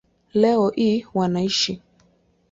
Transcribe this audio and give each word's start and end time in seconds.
Leo 0.33 0.69
hii 0.69 1.07
wanaishi 1.13 1.81